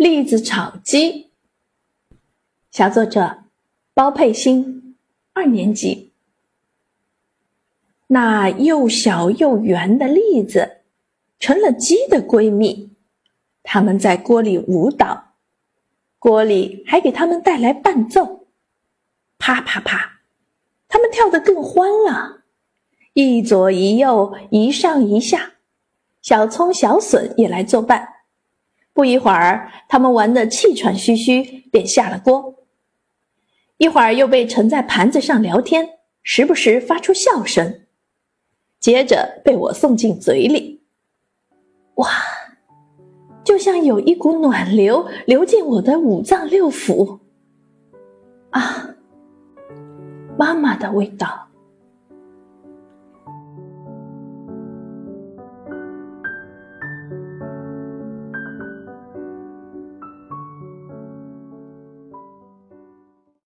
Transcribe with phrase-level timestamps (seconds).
[0.00, 1.28] 栗子炒鸡，
[2.70, 3.40] 小作者
[3.92, 4.96] 包佩欣，
[5.34, 6.14] 二年级。
[8.06, 10.78] 那又小又圆的栗子
[11.38, 12.94] 成了鸡的闺蜜，
[13.62, 15.34] 他们在锅里舞蹈，
[16.18, 18.46] 锅里还给他们带来伴奏，
[19.36, 20.20] 啪啪啪，
[20.88, 22.44] 他们跳得更欢了，
[23.12, 25.56] 一左一右，一上一下，
[26.22, 28.08] 小葱小笋也来作伴。
[29.00, 31.42] 不一会儿，他们玩得气喘吁吁，
[31.72, 32.66] 便下了锅。
[33.78, 35.88] 一会儿又被盛在盘子上聊天，
[36.22, 37.80] 时不时发出笑声。
[38.78, 40.82] 接着被我送进嘴里，
[41.94, 42.10] 哇，
[43.42, 47.20] 就像有一股暖流流进我的五脏六腑。
[48.50, 48.96] 啊，
[50.36, 51.49] 妈妈的味道。